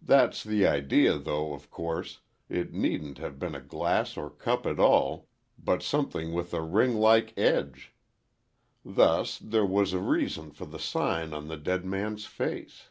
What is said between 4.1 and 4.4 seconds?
or